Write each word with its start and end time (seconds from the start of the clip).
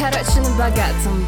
Короче, 0.00 0.40
на 0.40 0.56
богатом. 0.56 1.26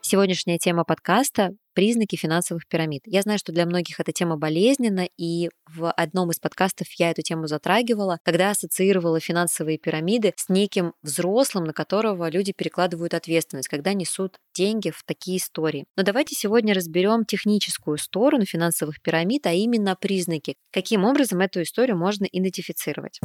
Сегодняшняя 0.00 0.58
тема 0.58 0.84
подкаста– 0.84 1.50
признаки 1.74 2.14
финансовых 2.14 2.68
пирамид. 2.68 3.02
Я 3.04 3.22
знаю, 3.22 3.40
что 3.40 3.50
для 3.50 3.66
многих 3.66 3.98
эта 3.98 4.12
тема 4.12 4.36
болезненна, 4.36 5.08
и 5.18 5.48
в 5.66 5.90
одном 5.90 6.30
из 6.30 6.38
подкастов 6.38 6.86
я 6.98 7.10
эту 7.10 7.22
тему 7.22 7.48
затрагивала, 7.48 8.18
когда 8.22 8.50
ассоциировала 8.50 9.18
финансовые 9.18 9.76
пирамиды 9.76 10.34
с 10.36 10.48
неким 10.48 10.92
взрослым, 11.02 11.64
на 11.64 11.72
которого 11.72 12.30
люди 12.30 12.52
перекладывают 12.56 13.12
ответственность, 13.12 13.68
когда 13.68 13.92
несут 13.92 14.36
деньги 14.54 14.90
в 14.90 15.02
такие 15.04 15.38
истории. 15.38 15.84
Но 15.96 16.04
давайте 16.04 16.36
сегодня 16.36 16.74
разберем 16.74 17.24
техническую 17.24 17.98
сторону 17.98 18.44
финансовых 18.44 19.02
пирамид, 19.02 19.48
а 19.48 19.52
именно 19.52 19.96
признаки, 19.96 20.54
каким 20.70 21.04
образом 21.04 21.40
эту 21.40 21.62
историю 21.62 21.96
можно 21.96 22.24
идентифицировать. 22.24 23.18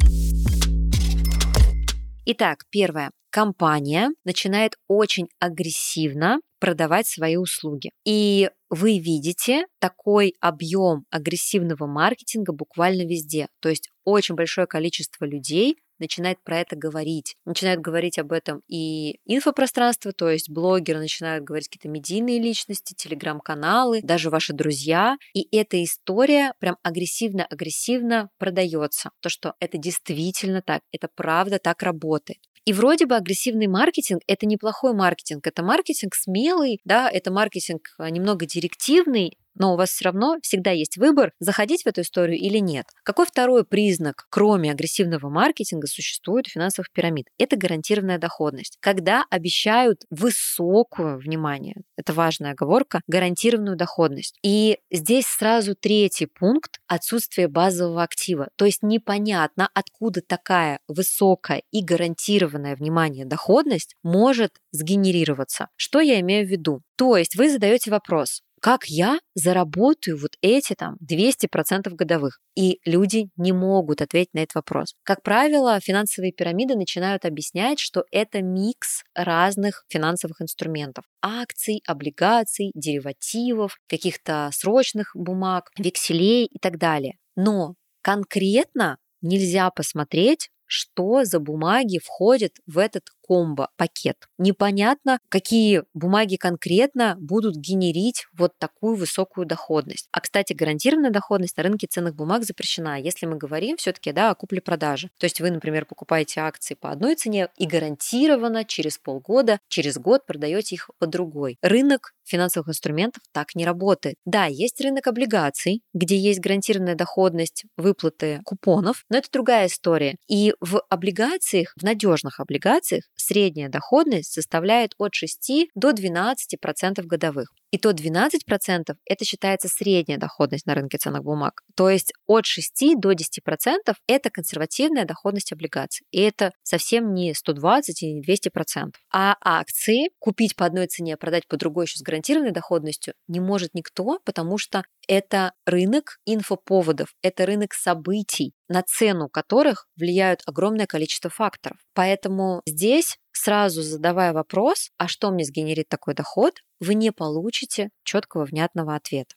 Итак, 2.30 2.64
первое. 2.68 3.10
Компания 3.30 4.10
начинает 4.22 4.74
очень 4.86 5.28
агрессивно 5.38 6.42
продавать 6.60 7.06
свои 7.06 7.36
услуги. 7.36 7.90
И 8.04 8.50
вы 8.68 8.98
видите 8.98 9.64
такой 9.78 10.34
объем 10.38 11.06
агрессивного 11.08 11.86
маркетинга 11.86 12.52
буквально 12.52 13.08
везде. 13.08 13.48
То 13.60 13.70
есть 13.70 13.88
очень 14.04 14.34
большое 14.34 14.66
количество 14.66 15.24
людей 15.24 15.78
начинает 15.98 16.42
про 16.42 16.60
это 16.60 16.76
говорить. 16.76 17.36
Начинают 17.44 17.80
говорить 17.80 18.18
об 18.18 18.32
этом 18.32 18.62
и 18.68 19.18
инфопространство, 19.24 20.12
то 20.12 20.28
есть 20.30 20.50
блогеры 20.50 20.98
начинают 20.98 21.44
говорить 21.44 21.68
какие-то 21.68 21.88
медийные 21.88 22.40
личности, 22.40 22.94
телеграм-каналы, 22.94 24.00
даже 24.02 24.30
ваши 24.30 24.52
друзья. 24.52 25.16
И 25.34 25.46
эта 25.56 25.82
история 25.82 26.54
прям 26.58 26.76
агрессивно-агрессивно 26.82 28.30
продается. 28.38 29.10
То, 29.20 29.28
что 29.28 29.54
это 29.60 29.78
действительно 29.78 30.62
так, 30.62 30.82
это 30.92 31.08
правда 31.14 31.58
так 31.58 31.82
работает. 31.82 32.38
И 32.68 32.72
вроде 32.74 33.06
бы 33.06 33.16
агрессивный 33.16 33.66
маркетинг– 33.66 34.20
это 34.26 34.44
неплохой 34.44 34.92
маркетинг, 34.92 35.46
это 35.46 35.62
маркетинг 35.62 36.14
смелый, 36.14 36.80
да, 36.84 37.08
это 37.08 37.32
маркетинг 37.32 37.94
а, 37.96 38.10
немного 38.10 38.44
директивный, 38.44 39.38
но 39.58 39.74
у 39.74 39.76
вас 39.76 39.90
все 39.90 40.06
равно 40.06 40.38
всегда 40.42 40.70
есть 40.70 40.96
выбор, 40.96 41.32
заходить 41.40 41.82
в 41.82 41.86
эту 41.86 42.02
историю 42.02 42.38
или 42.38 42.58
нет. 42.58 42.86
Какой 43.02 43.26
второй 43.26 43.64
признак, 43.64 44.26
кроме 44.30 44.70
агрессивного 44.70 45.28
маркетинга, 45.28 45.86
существует 45.86 46.46
у 46.46 46.50
финансовых 46.50 46.90
пирамид? 46.92 47.26
Это 47.38 47.56
гарантированная 47.56 48.18
доходность. 48.18 48.78
Когда 48.80 49.24
обещают 49.30 50.04
высокую, 50.10 51.18
внимание, 51.18 51.76
это 51.96 52.12
важная 52.12 52.52
оговорка, 52.52 53.00
гарантированную 53.06 53.76
доходность. 53.76 54.38
И 54.42 54.78
здесь 54.90 55.26
сразу 55.26 55.74
третий 55.74 56.26
пункт– 56.26 56.80
отсутствие 56.86 57.48
базового 57.48 58.02
актива. 58.02 58.48
То 58.56 58.64
есть 58.64 58.82
непонятно, 58.82 59.68
откуда 59.74 60.20
такая 60.20 60.80
высокая 60.88 61.62
и 61.70 61.82
гарантированная, 61.82 62.76
внимание, 62.76 63.24
доходность 63.24 63.94
может 64.02 64.52
сгенерироваться. 64.72 65.68
Что 65.76 66.00
я 66.00 66.20
имею 66.20 66.46
в 66.46 66.50
виду? 66.50 66.82
То 66.96 67.16
есть 67.16 67.36
вы 67.36 67.50
задаете 67.50 67.90
вопрос, 67.90 68.42
как 68.60 68.86
я 68.86 69.18
заработаю 69.34 70.18
вот 70.18 70.32
эти 70.42 70.74
там 70.74 70.96
200% 71.04 71.90
годовых? 71.90 72.40
И 72.56 72.80
люди 72.84 73.30
не 73.36 73.52
могут 73.52 74.02
ответить 74.02 74.34
на 74.34 74.40
этот 74.40 74.56
вопрос. 74.56 74.94
Как 75.04 75.22
правило, 75.22 75.78
финансовые 75.80 76.32
пирамиды 76.32 76.74
начинают 76.74 77.24
объяснять, 77.24 77.78
что 77.78 78.04
это 78.10 78.42
микс 78.42 79.02
разных 79.14 79.84
финансовых 79.88 80.40
инструментов. 80.42 81.04
Акций, 81.22 81.82
облигаций, 81.86 82.70
деривативов, 82.74 83.78
каких-то 83.88 84.50
срочных 84.52 85.12
бумаг, 85.14 85.70
векселей 85.78 86.46
и 86.46 86.58
так 86.58 86.78
далее. 86.78 87.16
Но 87.36 87.74
конкретно 88.02 88.98
нельзя 89.20 89.70
посмотреть, 89.70 90.50
что 90.68 91.24
за 91.24 91.40
бумаги 91.40 91.98
входят 91.98 92.52
в 92.66 92.78
этот 92.78 93.04
комбо-пакет. 93.28 94.16
Непонятно, 94.38 95.18
какие 95.28 95.84
бумаги 95.92 96.36
конкретно 96.36 97.14
будут 97.20 97.56
генерить 97.56 98.26
вот 98.32 98.52
такую 98.58 98.96
высокую 98.96 99.46
доходность. 99.46 100.08
А, 100.12 100.20
кстати, 100.20 100.54
гарантированная 100.54 101.10
доходность 101.10 101.56
на 101.58 101.62
рынке 101.62 101.86
ценных 101.86 102.14
бумаг 102.14 102.44
запрещена, 102.44 102.98
если 102.98 103.26
мы 103.26 103.36
говорим 103.36 103.76
все-таки 103.76 104.12
да, 104.12 104.30
о 104.30 104.34
купле-продаже. 104.34 105.10
То 105.18 105.26
есть 105.26 105.40
вы, 105.40 105.50
например, 105.50 105.84
покупаете 105.84 106.40
акции 106.40 106.74
по 106.74 106.90
одной 106.90 107.16
цене 107.16 107.48
и 107.58 107.66
гарантированно 107.66 108.64
через 108.64 108.96
полгода, 108.96 109.58
через 109.68 109.98
год 109.98 110.24
продаете 110.24 110.76
их 110.76 110.90
по 110.98 111.06
другой. 111.06 111.58
Рынок 111.60 112.14
финансовых 112.24 112.68
инструментов 112.68 113.22
так 113.32 113.54
не 113.54 113.64
работает. 113.64 114.16
Да, 114.24 114.46
есть 114.46 114.80
рынок 114.80 115.06
облигаций, 115.06 115.82
где 115.94 116.16
есть 116.16 116.40
гарантированная 116.40 116.94
доходность 116.94 117.64
выплаты 117.76 118.40
купонов, 118.44 119.04
но 119.08 119.18
это 119.18 119.28
другая 119.32 119.66
история. 119.66 120.16
И 120.28 120.54
в 120.60 120.82
облигациях, 120.88 121.72
в 121.76 121.82
надежных 121.82 122.40
облигациях 122.40 123.04
средняя 123.20 123.68
доходность 123.68 124.32
составляет 124.32 124.94
от 124.98 125.14
6 125.14 125.70
до 125.74 125.90
12% 125.90 127.02
годовых. 127.02 127.52
И 127.70 127.78
то 127.78 127.90
12% 127.90 128.96
это 129.04 129.24
считается 129.24 129.68
средняя 129.68 130.18
доходность 130.18 130.66
на 130.66 130.74
рынке 130.74 130.98
ценных 130.98 131.22
бумаг. 131.22 131.62
То 131.76 131.90
есть 131.90 132.12
от 132.26 132.46
6 132.46 132.94
до 132.96 133.12
10% 133.12 133.94
это 134.06 134.30
консервативная 134.30 135.04
доходность 135.04 135.52
облигаций. 135.52 136.06
И 136.10 136.20
это 136.20 136.52
совсем 136.62 137.12
не 137.12 137.34
120 137.34 138.02
и 138.02 138.12
не 138.14 138.22
200%. 138.22 138.92
А 139.12 139.36
акции 139.40 140.10
купить 140.18 140.56
по 140.56 140.66
одной 140.66 140.86
цене, 140.86 141.14
а 141.14 141.16
продать 141.16 141.46
по 141.46 141.56
другой 141.56 141.84
еще 141.84 141.98
с 141.98 142.02
гарантированной 142.02 142.52
доходностью 142.52 143.14
не 143.26 143.40
может 143.40 143.74
никто, 143.74 144.20
потому 144.24 144.58
что 144.58 144.82
это 145.06 145.52
рынок 145.66 146.18
инфоповодов, 146.26 147.14
это 147.22 147.46
рынок 147.46 147.74
событий, 147.74 148.52
на 148.68 148.82
цену 148.82 149.28
которых 149.28 149.86
влияют 149.96 150.42
огромное 150.46 150.86
количество 150.86 151.30
факторов. 151.30 151.78
Поэтому 151.94 152.62
здесь 152.66 153.18
сразу 153.32 153.82
задавая 153.82 154.32
вопрос, 154.32 154.90
а 154.98 155.08
что 155.08 155.30
мне 155.30 155.44
сгенерит 155.44 155.88
такой 155.88 156.14
доход, 156.14 156.54
вы 156.80 156.94
не 156.94 157.12
получите 157.12 157.90
четкого 158.04 158.44
внятного 158.44 158.94
ответа. 158.94 159.34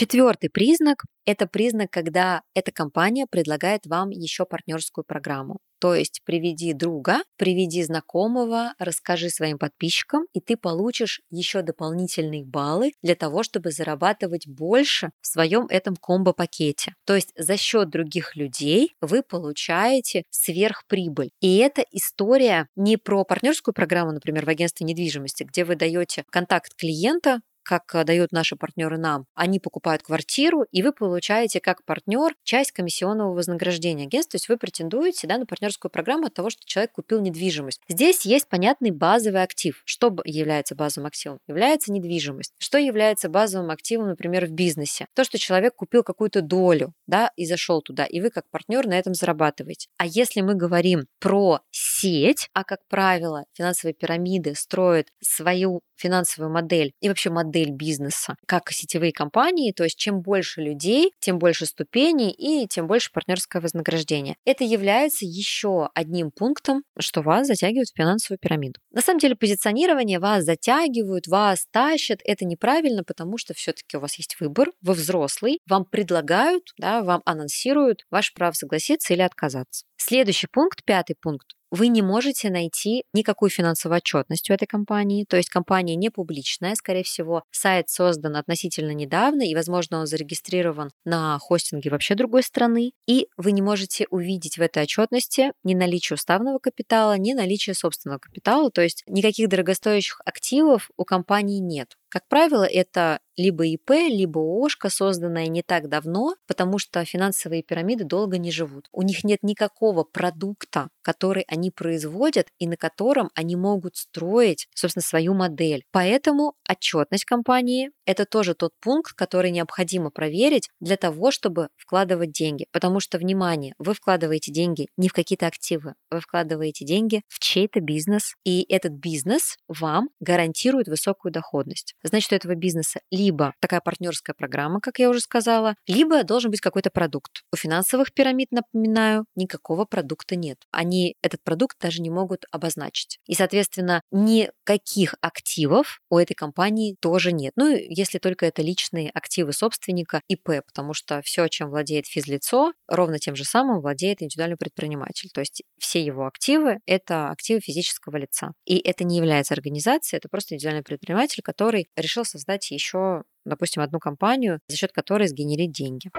Четвертый 0.00 0.48
признак– 0.48 1.04
это 1.26 1.46
признак, 1.46 1.90
когда 1.90 2.40
эта 2.54 2.72
компания 2.72 3.26
предлагает 3.30 3.84
вам 3.84 4.08
еще 4.08 4.46
партнерскую 4.46 5.04
программу. 5.04 5.58
То 5.78 5.94
есть 5.94 6.22
приведи 6.24 6.72
друга, 6.72 7.18
приведи 7.36 7.82
знакомого, 7.82 8.72
расскажи 8.78 9.28
своим 9.28 9.58
подписчикам, 9.58 10.24
и 10.32 10.40
ты 10.40 10.56
получишь 10.56 11.20
еще 11.30 11.60
дополнительные 11.60 12.46
баллы 12.46 12.92
для 13.02 13.14
того, 13.14 13.42
чтобы 13.42 13.72
зарабатывать 13.72 14.48
больше 14.48 15.10
в 15.20 15.26
своем 15.26 15.66
этом 15.68 15.96
комбо-пакете. 15.96 16.94
То 17.04 17.14
есть 17.14 17.32
за 17.36 17.58
счет 17.58 17.90
других 17.90 18.36
людей 18.36 18.94
вы 19.02 19.22
получаете 19.22 20.22
сверхприбыль. 20.30 21.30
И 21.40 21.58
эта 21.58 21.84
история 21.92 22.68
не 22.74 22.96
про 22.96 23.24
партнерскую 23.24 23.74
программу, 23.74 24.12
например, 24.12 24.46
в 24.46 24.48
агентстве 24.48 24.86
недвижимости, 24.86 25.44
где 25.44 25.66
вы 25.66 25.76
даете 25.76 26.24
контакт 26.30 26.74
клиента, 26.74 27.40
как 27.62 27.94
э, 27.94 28.04
дают 28.04 28.32
наши 28.32 28.56
партнеры 28.56 28.98
нам. 28.98 29.26
Они 29.34 29.60
покупают 29.60 30.02
квартиру, 30.02 30.64
и 30.70 30.82
вы 30.82 30.92
получаете 30.92 31.60
как 31.60 31.84
партнер 31.84 32.34
часть 32.44 32.72
комиссионного 32.72 33.34
вознаграждения 33.34 34.04
агентства. 34.04 34.32
То 34.32 34.36
есть 34.36 34.48
вы 34.48 34.56
претендуете 34.56 35.26
да, 35.26 35.38
на 35.38 35.46
партнерскую 35.46 35.90
программу 35.90 36.26
от 36.26 36.34
того, 36.34 36.50
что 36.50 36.62
человек 36.64 36.92
купил 36.92 37.20
недвижимость. 37.20 37.80
Здесь 37.88 38.24
есть 38.24 38.48
понятный 38.48 38.90
базовый 38.90 39.42
актив. 39.42 39.82
Что 39.84 40.14
является 40.24 40.74
базовым 40.74 41.06
активом? 41.08 41.38
Является 41.46 41.92
недвижимость. 41.92 42.54
Что 42.58 42.78
является 42.78 43.28
базовым 43.28 43.70
активом, 43.70 44.08
например, 44.08 44.46
в 44.46 44.50
бизнесе? 44.50 45.06
То, 45.14 45.24
что 45.24 45.38
человек 45.38 45.74
купил 45.76 46.02
какую-то 46.02 46.42
долю 46.42 46.92
да, 47.06 47.30
и 47.36 47.46
зашел 47.46 47.82
туда, 47.82 48.04
и 48.04 48.20
вы 48.20 48.30
как 48.30 48.44
партнер 48.50 48.86
на 48.86 48.98
этом 48.98 49.14
зарабатываете. 49.14 49.88
А 49.98 50.06
если 50.06 50.40
мы 50.40 50.54
говорим 50.54 51.06
про 51.18 51.60
сеть, 51.70 52.48
а 52.54 52.64
как 52.64 52.80
правило 52.88 53.44
финансовые 53.52 53.94
пирамиды 53.94 54.54
строят 54.54 55.08
свою 55.20 55.80
финансовую 55.96 56.52
модель 56.52 56.92
и 57.00 57.08
вообще 57.08 57.30
модель 57.30 57.49
модель 57.50 57.72
бизнеса, 57.72 58.36
как 58.46 58.70
сетевые 58.70 59.12
компании, 59.12 59.72
то 59.72 59.82
есть 59.82 59.98
чем 59.98 60.20
больше 60.20 60.60
людей, 60.60 61.12
тем 61.18 61.38
больше 61.38 61.66
ступеней 61.66 62.30
и 62.30 62.68
тем 62.68 62.86
больше 62.86 63.10
партнерское 63.12 63.60
вознаграждение. 63.60 64.36
Это 64.44 64.62
является 64.62 65.24
еще 65.24 65.88
одним 65.94 66.30
пунктом, 66.30 66.82
что 66.98 67.22
вас 67.22 67.48
затягивает 67.48 67.88
в 67.88 67.96
финансовую 67.96 68.38
пирамиду. 68.38 68.78
На 68.92 69.00
самом 69.00 69.18
деле 69.18 69.34
позиционирование 69.34 70.20
вас 70.20 70.44
затягивают, 70.44 71.26
вас 71.26 71.66
тащат, 71.72 72.20
это 72.24 72.44
неправильно, 72.44 73.02
потому 73.02 73.36
что 73.36 73.52
все-таки 73.52 73.96
у 73.96 74.00
вас 74.00 74.16
есть 74.16 74.36
выбор, 74.38 74.70
вы 74.80 74.94
взрослый, 74.94 75.58
вам 75.68 75.84
предлагают, 75.84 76.62
да, 76.78 77.02
вам 77.02 77.22
анонсируют 77.24 78.04
ваше 78.10 78.32
право 78.34 78.52
согласиться 78.52 79.12
или 79.12 79.22
отказаться. 79.22 79.84
Следующий 80.02 80.46
пункт, 80.46 80.82
пятый 80.84 81.14
пункт. 81.20 81.46
Вы 81.70 81.88
не 81.88 82.00
можете 82.00 82.48
найти 82.50 83.04
никакую 83.12 83.50
финансовую 83.50 83.98
отчетность 83.98 84.48
у 84.50 84.54
этой 84.54 84.64
компании, 84.66 85.26
то 85.28 85.36
есть 85.36 85.50
компания 85.50 85.94
не 85.94 86.08
публичная, 86.08 86.74
скорее 86.74 87.04
всего, 87.04 87.44
сайт 87.50 87.90
создан 87.90 88.34
относительно 88.36 88.92
недавно, 88.92 89.42
и, 89.42 89.54
возможно, 89.54 90.00
он 90.00 90.06
зарегистрирован 90.06 90.90
на 91.04 91.38
хостинге 91.38 91.90
вообще 91.90 92.14
другой 92.14 92.42
страны, 92.42 92.92
и 93.06 93.28
вы 93.36 93.52
не 93.52 93.60
можете 93.60 94.06
увидеть 94.10 94.56
в 94.56 94.62
этой 94.62 94.84
отчетности 94.84 95.52
ни 95.64 95.74
наличие 95.74 96.14
уставного 96.14 96.58
капитала, 96.58 97.18
ни 97.18 97.34
наличие 97.34 97.74
собственного 97.74 98.18
капитала, 98.18 98.70
то 98.70 98.80
есть 98.80 99.04
никаких 99.06 99.48
дорогостоящих 99.48 100.22
активов 100.24 100.90
у 100.96 101.04
компании 101.04 101.60
нет. 101.60 101.99
Как 102.10 102.26
правило, 102.26 102.64
это 102.64 103.20
либо 103.36 103.64
ИП, 103.66 103.90
либо 103.90 104.40
ООшка, 104.40 104.90
созданная 104.90 105.46
не 105.46 105.62
так 105.62 105.88
давно, 105.88 106.34
потому 106.46 106.78
что 106.78 107.04
финансовые 107.04 107.62
пирамиды 107.62 108.04
долго 108.04 108.36
не 108.36 108.50
живут. 108.50 108.88
У 108.92 109.02
них 109.02 109.24
нет 109.24 109.42
никакого 109.42 110.04
продукта, 110.04 110.88
который 111.02 111.44
они 111.48 111.70
производят 111.70 112.48
и 112.58 112.66
на 112.66 112.76
котором 112.76 113.30
они 113.34 113.56
могут 113.56 113.96
строить, 113.96 114.68
собственно, 114.74 115.02
свою 115.02 115.34
модель. 115.34 115.84
Поэтому 115.90 116.54
отчетность 116.68 117.24
компании– 117.24 117.90
это 118.04 118.26
тоже 118.26 118.54
тот 118.54 118.72
пункт, 118.80 119.12
который 119.14 119.52
необходимо 119.52 120.10
проверить 120.10 120.68
для 120.80 120.96
того, 120.96 121.30
чтобы 121.30 121.68
вкладывать 121.76 122.32
деньги. 122.32 122.66
Потому 122.72 123.00
что, 123.00 123.18
внимание, 123.18 123.74
вы 123.78 123.94
вкладываете 123.94 124.52
деньги 124.52 124.88
не 124.96 125.08
в 125.08 125.12
какие-то 125.12 125.46
активы, 125.46 125.94
вы 126.10 126.20
вкладываете 126.20 126.84
деньги 126.84 127.22
в 127.28 127.38
чей-то 127.38 127.80
бизнес, 127.80 128.34
и 128.44 128.66
этот 128.68 128.92
бизнес 128.92 129.56
вам 129.68 130.10
гарантирует 130.20 130.88
высокую 130.88 131.32
доходность 131.32 131.94
значит, 132.02 132.32
у 132.32 132.36
этого 132.36 132.54
бизнеса 132.54 133.00
либо 133.10 133.54
такая 133.60 133.80
партнерская 133.80 134.34
программа, 134.34 134.80
как 134.80 134.98
я 134.98 135.10
уже 135.10 135.20
сказала, 135.20 135.74
либо 135.86 136.24
должен 136.24 136.50
быть 136.50 136.60
какой-то 136.60 136.90
продукт. 136.90 137.42
У 137.52 137.56
финансовых 137.56 138.12
пирамид, 138.12 138.50
напоминаю, 138.52 139.26
никакого 139.34 139.84
продукта 139.84 140.36
нет. 140.36 140.58
Они 140.70 141.16
этот 141.22 141.42
продукт 141.42 141.76
даже 141.80 142.00
не 142.00 142.10
могут 142.10 142.44
обозначить. 142.50 143.18
И, 143.26 143.34
соответственно, 143.34 144.02
никаких 144.10 145.14
активов 145.20 146.00
у 146.10 146.18
этой 146.18 146.34
компании 146.34 146.96
тоже 147.00 147.32
нет. 147.32 147.52
Ну, 147.56 147.76
если 147.76 148.18
только 148.18 148.46
это 148.46 148.62
личные 148.62 149.10
активы 149.10 149.52
собственника 149.52 150.22
ИП, 150.28 150.62
потому 150.66 150.94
что 150.94 151.20
все, 151.22 151.48
чем 151.48 151.70
владеет 151.70 152.06
физлицо, 152.06 152.72
ровно 152.88 153.18
тем 153.18 153.36
же 153.36 153.44
самым 153.44 153.80
владеет 153.80 154.22
индивидуальный 154.22 154.56
предприниматель. 154.56 155.30
То 155.32 155.40
есть 155.40 155.62
все 155.78 156.02
его 156.02 156.26
активы– 156.26 156.78
это 156.86 157.30
активы 157.30 157.60
физического 157.60 158.16
лица. 158.16 158.52
И 158.64 158.78
это 158.78 159.04
не 159.04 159.16
является 159.16 159.54
организацией, 159.54 160.18
это 160.18 160.28
просто 160.28 160.54
индивидуальный 160.54 160.84
предприниматель, 160.84 161.42
который 161.42 161.88
решил 161.96 162.24
создать 162.24 162.70
еще, 162.70 163.24
допустим, 163.44 163.82
одну 163.82 163.98
компанию, 163.98 164.60
за 164.68 164.76
счет 164.76 164.92
которой 164.92 165.28
сгенерить 165.28 165.72
деньги. 165.72 166.10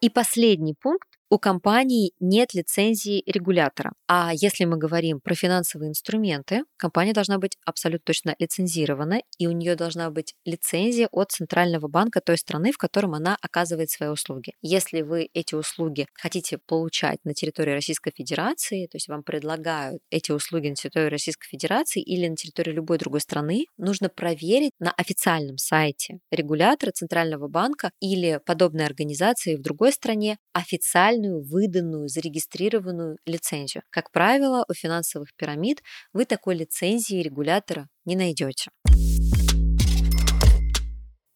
И 0.00 0.10
последний 0.10 0.74
пункт 0.74 1.08
у 1.32 1.38
компании 1.38 2.12
нет 2.20 2.52
лицензии 2.52 3.22
регулятора. 3.24 3.94
А 4.06 4.32
если 4.34 4.66
мы 4.66 4.76
говорим 4.76 5.18
про 5.18 5.34
финансовые 5.34 5.88
инструменты, 5.88 6.64
компания 6.76 7.14
должна 7.14 7.38
быть 7.38 7.56
абсолютно 7.64 8.04
точно 8.04 8.34
лицензирована, 8.38 9.22
и 9.38 9.46
у 9.46 9.52
нее 9.52 9.74
должна 9.74 10.10
быть 10.10 10.34
лицензия 10.44 11.08
от 11.10 11.32
Центрального 11.32 11.88
банка 11.88 12.20
той 12.20 12.36
страны, 12.36 12.70
в 12.70 12.76
котором 12.76 13.14
она 13.14 13.38
оказывает 13.40 13.88
свои 13.88 14.10
услуги. 14.10 14.52
Если 14.60 15.00
вы 15.00 15.30
эти 15.32 15.54
услуги 15.54 16.06
хотите 16.12 16.58
получать 16.58 17.20
на 17.24 17.32
территории 17.32 17.72
Российской 17.72 18.12
Федерации, 18.14 18.86
то 18.86 18.96
есть 18.96 19.08
вам 19.08 19.22
предлагают 19.22 20.02
эти 20.10 20.32
услуги 20.32 20.68
на 20.68 20.74
территории 20.74 21.08
Российской 21.08 21.48
Федерации 21.48 22.02
или 22.02 22.28
на 22.28 22.36
территории 22.36 22.72
любой 22.72 22.98
другой 22.98 23.22
страны, 23.22 23.64
нужно 23.78 24.10
проверить 24.10 24.72
на 24.78 24.90
официальном 24.90 25.56
сайте 25.56 26.18
регулятора 26.30 26.90
Центрального 26.90 27.48
банка 27.48 27.90
или 28.00 28.38
подобной 28.44 28.84
организации 28.84 29.56
в 29.56 29.62
другой 29.62 29.92
стране 29.92 30.36
официально 30.52 31.21
официальную, 31.22 31.42
выданную, 31.42 32.08
зарегистрированную 32.08 33.18
лицензию. 33.26 33.82
Как 33.90 34.10
правило, 34.10 34.64
у 34.68 34.74
финансовых 34.74 35.34
пирамид 35.36 35.82
вы 36.12 36.24
такой 36.24 36.56
лицензии 36.56 37.22
регулятора 37.22 37.88
не 38.04 38.16
найдете. 38.16 38.70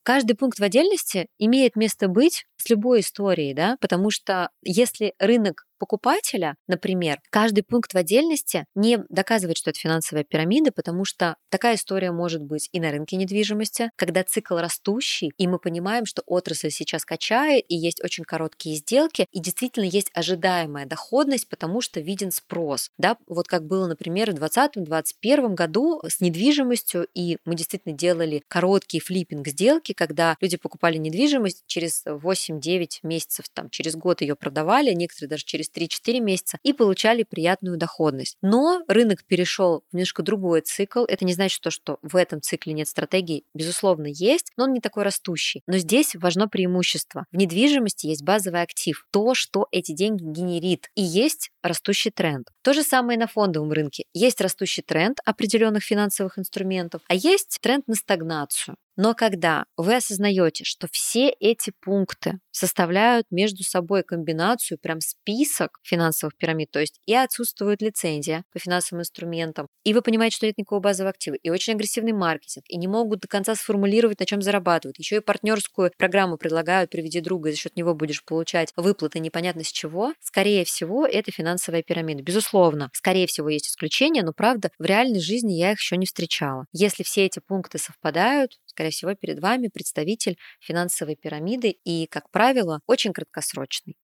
Каждый 0.02 0.36
пункт 0.36 0.60
в 0.60 0.62
отдельности 0.62 1.26
имеет 1.38 1.74
место 1.74 2.06
быть 2.06 2.46
с 2.56 2.70
любой 2.70 3.00
историей, 3.00 3.54
да, 3.54 3.76
потому 3.80 4.10
что 4.10 4.50
если 4.62 5.14
рынок 5.18 5.65
покупателя, 5.78 6.56
например, 6.66 7.20
каждый 7.30 7.62
пункт 7.62 7.94
в 7.94 7.96
отдельности 7.96 8.66
не 8.74 8.98
доказывает, 9.08 9.56
что 9.56 9.70
это 9.70 9.78
финансовая 9.78 10.24
пирамида, 10.24 10.72
потому 10.72 11.04
что 11.04 11.36
такая 11.50 11.76
история 11.76 12.12
может 12.12 12.42
быть 12.42 12.68
и 12.72 12.80
на 12.80 12.90
рынке 12.90 13.16
недвижимости, 13.16 13.90
когда 13.96 14.24
цикл 14.24 14.56
растущий, 14.56 15.32
и 15.36 15.46
мы 15.46 15.58
понимаем, 15.58 16.06
что 16.06 16.22
отрасль 16.26 16.70
сейчас 16.70 17.04
качает, 17.04 17.64
и 17.68 17.76
есть 17.76 18.02
очень 18.02 18.24
короткие 18.24 18.76
сделки, 18.76 19.26
и 19.32 19.40
действительно 19.40 19.84
есть 19.84 20.10
ожидаемая 20.14 20.86
доходность, 20.86 21.48
потому 21.48 21.80
что 21.80 22.00
виден 22.00 22.30
спрос. 22.30 22.90
Да? 22.98 23.16
Вот 23.26 23.48
как 23.48 23.66
было, 23.66 23.86
например, 23.86 24.32
в 24.32 24.34
2020-2021 24.34 25.54
году 25.54 26.00
с 26.06 26.20
недвижимостью, 26.20 27.06
и 27.14 27.38
мы 27.44 27.54
действительно 27.54 27.94
делали 27.94 28.42
короткие 28.48 29.00
флиппинг 29.02 29.46
сделки, 29.48 29.92
когда 29.92 30.36
люди 30.40 30.56
покупали 30.56 30.96
недвижимость 30.96 31.64
через 31.66 32.04
8-9 32.06 33.00
месяцев, 33.02 33.46
там, 33.52 33.70
через 33.70 33.94
год 33.96 34.20
ее 34.20 34.36
продавали, 34.36 34.92
некоторые 34.92 35.30
даже 35.30 35.44
через 35.44 35.65
через 35.66 35.70
3-4 35.70 36.20
месяца 36.20 36.58
и 36.62 36.72
получали 36.72 37.22
приятную 37.22 37.76
доходность. 37.76 38.36
Но 38.42 38.82
рынок 38.88 39.24
перешел 39.24 39.82
в 39.90 39.94
немножко 39.94 40.22
другой 40.22 40.60
цикл. 40.62 41.04
Это 41.04 41.24
не 41.24 41.32
значит, 41.32 41.60
то, 41.60 41.70
что 41.70 41.98
в 42.02 42.16
этом 42.16 42.40
цикле 42.40 42.72
нет 42.72 42.88
стратегии. 42.88 43.44
Безусловно, 43.54 44.06
есть, 44.06 44.52
но 44.56 44.64
он 44.64 44.72
не 44.72 44.80
такой 44.80 45.04
растущий. 45.04 45.62
Но 45.66 45.78
здесь 45.78 46.14
важно 46.14 46.48
преимущество. 46.48 47.26
В 47.32 47.36
недвижимости 47.36 48.06
есть 48.06 48.22
базовый 48.22 48.62
актив. 48.62 49.06
То, 49.10 49.34
что 49.34 49.68
эти 49.70 49.92
деньги 49.92 50.22
генерит. 50.24 50.88
И 50.94 51.02
есть 51.02 51.50
растущий 51.62 52.10
тренд. 52.10 52.48
То 52.62 52.72
же 52.72 52.82
самое 52.82 53.18
на 53.18 53.26
фондовом 53.26 53.72
рынке. 53.72 54.04
Есть 54.12 54.40
растущий 54.40 54.82
тренд 54.82 55.18
определенных 55.24 55.82
финансовых 55.82 56.38
инструментов, 56.38 57.02
а 57.08 57.14
есть 57.14 57.58
тренд 57.60 57.86
на 57.88 57.94
стагнацию. 57.94 58.76
Но 58.96 59.14
когда 59.14 59.66
вы 59.76 59.96
осознаете, 59.96 60.64
что 60.64 60.88
все 60.90 61.28
эти 61.28 61.72
пункты 61.80 62.38
составляют 62.50 63.26
между 63.30 63.62
собой 63.62 64.02
комбинацию, 64.02 64.78
прям 64.78 65.00
список 65.00 65.78
финансовых 65.82 66.36
пирамид, 66.36 66.70
то 66.70 66.80
есть 66.80 67.00
и 67.04 67.14
отсутствует 67.14 67.82
лицензия 67.82 68.44
по 68.52 68.58
финансовым 68.58 69.02
инструментам, 69.02 69.68
и 69.84 69.92
вы 69.92 70.00
понимаете, 70.00 70.36
что 70.36 70.46
нет 70.46 70.56
никакого 70.56 70.80
базового 70.80 71.10
актива, 71.10 71.34
и 71.34 71.50
очень 71.50 71.74
агрессивный 71.74 72.12
маркетинг, 72.12 72.64
и 72.68 72.78
не 72.78 72.88
могут 72.88 73.20
до 73.20 73.28
конца 73.28 73.54
сформулировать, 73.54 74.20
на 74.20 74.26
чем 74.26 74.40
зарабатывают, 74.40 74.98
еще 74.98 75.16
и 75.16 75.20
партнерскую 75.20 75.92
программу 75.98 76.38
предлагают, 76.38 76.90
приведи 76.90 77.20
друга, 77.20 77.50
и 77.50 77.52
за 77.52 77.58
счет 77.58 77.76
него 77.76 77.94
будешь 77.94 78.24
получать 78.24 78.72
выплаты 78.76 79.18
непонятно 79.18 79.62
с 79.62 79.70
чего, 79.70 80.14
скорее 80.20 80.64
всего, 80.64 81.06
это 81.06 81.30
финансовая 81.30 81.82
пирамида. 81.82 82.22
Безусловно, 82.22 82.90
скорее 82.94 83.26
всего, 83.26 83.50
есть 83.50 83.68
исключения, 83.68 84.22
но 84.22 84.32
правда, 84.32 84.70
в 84.78 84.84
реальной 84.84 85.20
жизни 85.20 85.52
я 85.52 85.72
их 85.72 85.80
еще 85.80 85.98
не 85.98 86.06
встречала. 86.06 86.64
Если 86.72 87.02
все 87.02 87.26
эти 87.26 87.40
пункты 87.46 87.78
совпадают, 87.78 88.52
скорее 88.76 88.90
всего, 88.90 89.14
перед 89.14 89.40
вами 89.40 89.68
представитель 89.68 90.36
финансовой 90.60 91.16
пирамиды 91.16 91.70
и, 91.70 92.06
как 92.08 92.30
правило, 92.30 92.82
очень 92.86 93.14
краткосрочный. 93.14 93.96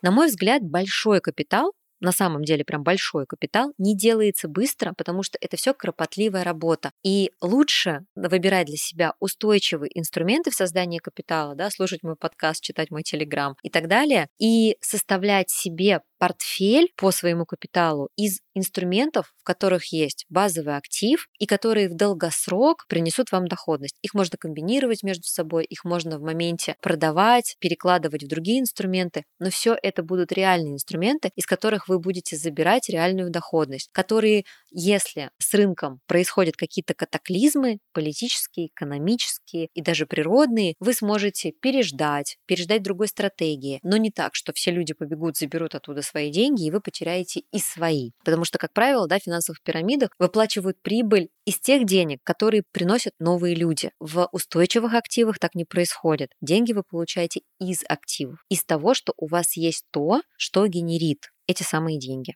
На 0.00 0.10
мой 0.10 0.28
взгляд, 0.28 0.62
большой 0.62 1.20
капитал 1.20 1.74
на 2.00 2.12
самом 2.12 2.44
деле 2.44 2.64
прям 2.64 2.82
большой 2.82 3.26
капитал, 3.26 3.72
не 3.78 3.96
делается 3.96 4.48
быстро, 4.48 4.92
потому 4.96 5.22
что 5.22 5.38
это 5.40 5.56
все 5.56 5.74
кропотливая 5.74 6.44
работа. 6.44 6.92
И 7.02 7.30
лучше 7.40 8.06
выбирать 8.14 8.66
для 8.66 8.76
себя 8.76 9.14
устойчивые 9.20 9.90
инструменты 9.98 10.50
в 10.50 10.54
создании 10.54 10.98
капитала, 10.98 11.54
да, 11.54 11.70
слушать 11.70 12.02
мой 12.02 12.16
подкаст, 12.16 12.62
читать 12.62 12.90
мой 12.90 13.02
телеграм 13.02 13.56
и 13.62 13.70
так 13.70 13.88
далее, 13.88 14.28
и 14.38 14.76
составлять 14.80 15.50
себе 15.50 16.00
портфель 16.18 16.92
по 16.96 17.10
своему 17.10 17.44
капиталу 17.44 18.08
из 18.16 18.40
инструментов, 18.54 19.34
в 19.38 19.44
которых 19.44 19.92
есть 19.92 20.24
базовый 20.28 20.76
актив 20.76 21.28
и 21.38 21.46
которые 21.46 21.88
в 21.88 21.94
долгосрок 21.94 22.86
принесут 22.88 23.32
вам 23.32 23.48
доходность. 23.48 23.96
Их 24.02 24.14
можно 24.14 24.38
комбинировать 24.38 25.02
между 25.02 25.24
собой, 25.24 25.64
их 25.64 25.84
можно 25.84 26.18
в 26.18 26.22
моменте 26.22 26.76
продавать, 26.80 27.56
перекладывать 27.60 28.24
в 28.24 28.28
другие 28.28 28.60
инструменты, 28.60 29.24
но 29.38 29.50
все 29.50 29.76
это 29.82 30.02
будут 30.02 30.32
реальные 30.32 30.74
инструменты, 30.74 31.30
из 31.36 31.46
которых 31.46 31.85
которых 31.86 31.88
вы 31.88 31.98
будете 31.98 32.36
забирать 32.36 32.88
реальную 32.88 33.30
доходность, 33.30 33.88
которые, 33.92 34.44
если 34.70 35.30
с 35.38 35.54
рынком 35.54 36.00
происходят 36.06 36.56
какие-то 36.56 36.94
катаклизмы, 36.94 37.78
политические, 37.92 38.66
экономические 38.66 39.68
и 39.74 39.82
даже 39.82 40.06
природные, 40.06 40.74
вы 40.80 40.92
сможете 40.92 41.52
переждать, 41.52 42.36
переждать 42.46 42.82
другой 42.82 43.08
стратегии, 43.08 43.80
но 43.82 43.96
не 43.96 44.10
так, 44.10 44.34
что 44.34 44.52
все 44.52 44.70
люди 44.70 44.94
побегут, 44.94 45.36
заберут 45.36 45.74
оттуда 45.74 46.02
свои 46.02 46.30
деньги, 46.30 46.66
и 46.66 46.70
вы 46.70 46.80
потеряете 46.80 47.42
и 47.52 47.58
свои. 47.58 48.10
Потому 48.24 48.44
что, 48.44 48.58
как 48.58 48.72
правило, 48.72 49.06
да, 49.06 49.18
в 49.18 49.22
финансовых 49.22 49.62
пирамидах 49.62 50.10
выплачивают 50.18 50.80
прибыль 50.82 51.28
из 51.46 51.60
тех 51.60 51.84
денег, 51.84 52.20
которые 52.24 52.62
приносят 52.72 53.12
новые 53.18 53.54
люди. 53.54 53.90
В 54.00 54.28
устойчивых 54.32 54.94
активах 54.94 55.38
так 55.38 55.54
не 55.54 55.64
происходит. 55.64 56.30
Деньги 56.40 56.72
вы 56.72 56.82
получаете 56.82 57.40
из 57.60 57.82
активов, 57.88 58.38
из 58.50 58.64
того, 58.64 58.94
что 58.94 59.12
у 59.16 59.26
вас 59.28 59.56
есть 59.56 59.84
то, 59.92 60.22
что 60.36 60.66
генерит 60.66 61.30
эти 61.46 61.62
самые 61.62 61.98
деньги. 61.98 62.34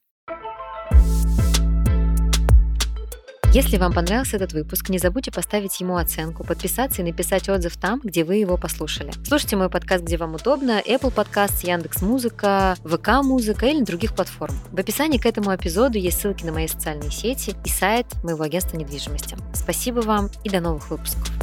Если 3.52 3.78
вам 3.78 3.92
понравился 3.92 4.36
этот 4.36 4.52
выпуск, 4.52 4.90
не 4.90 4.98
забудьте 4.98 5.32
поставить 5.32 5.80
ему 5.80 5.96
оценку, 5.96 6.44
подписаться 6.44 7.02
и 7.02 7.04
написать 7.04 7.48
отзыв 7.48 7.76
там, 7.76 8.00
где 8.04 8.22
вы 8.22 8.36
его 8.36 8.56
послушали. 8.56 9.10
Слушайте 9.26 9.56
мой 9.56 9.68
подкаст, 9.68 10.04
где 10.04 10.16
вам 10.16 10.36
удобно, 10.36 10.80
Apple 10.80 11.12
Podcast, 11.12 11.66
Яндекс 11.66 12.00
Музыка, 12.02 12.76
ВК 12.84 13.24
Музыка 13.24 13.66
или 13.66 13.80
на 13.80 13.84
других 13.84 14.14
платформ. 14.14 14.54
В 14.70 14.78
описании 14.78 15.18
к 15.18 15.26
этому 15.26 15.52
эпизоду 15.52 15.98
есть 15.98 16.20
ссылки 16.20 16.44
на 16.44 16.52
мои 16.52 16.68
социальные 16.68 17.10
сети 17.10 17.56
и 17.64 17.68
сайт 17.68 18.06
моего 18.22 18.44
агентства 18.44 18.76
недвижимости. 18.76 19.36
Спасибо 19.52 19.98
вам 19.98 20.30
и 20.44 20.48
до 20.48 20.60
новых 20.60 20.88
выпусков. 20.88 21.39